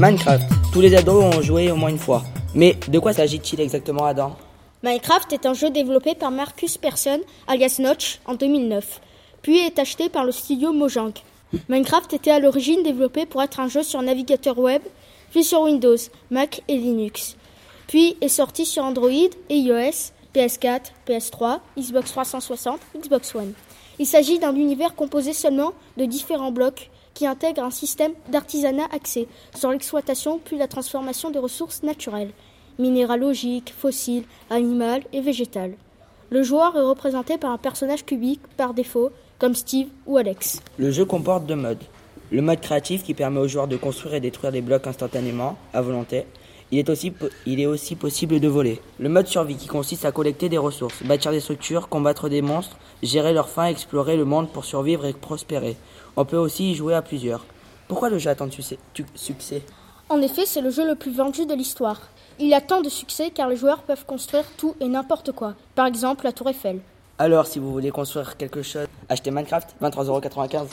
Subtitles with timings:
[0.00, 0.50] Minecraft.
[0.72, 2.24] Tous les ados ont joué au moins une fois.
[2.54, 4.34] Mais de quoi s'agit-il exactement, Adam?
[4.82, 8.98] Minecraft est un jeu développé par Marcus Persson, alias Notch, en 2009,
[9.42, 11.12] puis est acheté par le studio Mojang.
[11.68, 14.80] Minecraft était à l'origine développé pour être un jeu sur navigateur web,
[15.32, 15.98] puis sur Windows,
[16.30, 17.36] Mac et Linux.
[17.86, 23.52] Puis est sorti sur Android et iOS, PS4, PS3, Xbox 360, Xbox One.
[23.98, 26.88] Il s'agit d'un univers composé seulement de différents blocs
[27.20, 32.30] qui intègrent un système d'artisanat axé sur l'exploitation puis la transformation des ressources naturelles,
[32.78, 35.74] minéralogiques, fossiles, animales et végétales.
[36.30, 40.62] Le joueur est représenté par un personnage cubique par défaut, comme Steve ou Alex.
[40.78, 41.84] Le jeu comporte deux modes.
[42.30, 45.82] Le mode créatif qui permet aux joueurs de construire et détruire des blocs instantanément, à
[45.82, 46.24] volonté.
[46.72, 47.12] Il est, aussi,
[47.46, 48.80] il est aussi possible de voler.
[49.00, 52.76] Le mode survie qui consiste à collecter des ressources, bâtir des structures, combattre des monstres,
[53.02, 55.76] gérer leurs faim, explorer le monde pour survivre et prospérer.
[56.16, 57.44] On peut aussi y jouer à plusieurs.
[57.88, 59.62] Pourquoi le jeu a tant de succès
[60.08, 62.02] En effet, c'est le jeu le plus vendu de l'histoire.
[62.38, 65.54] Il a tant de succès car les joueurs peuvent construire tout et n'importe quoi.
[65.74, 66.78] Par exemple, la tour Eiffel.
[67.18, 70.68] Alors, si vous voulez construire quelque chose, achetez Minecraft, 23,95€.